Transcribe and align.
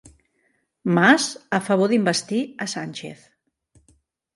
Mas 0.99 1.27
a 1.59 1.61
favor 1.67 1.95
d'investir 1.95 2.43
a 2.67 2.71
Sánchez 2.77 3.33